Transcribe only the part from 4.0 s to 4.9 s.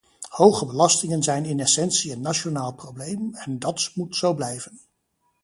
zo blijven.